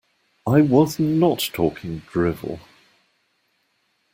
[0.47, 2.59] I was not talking drivel.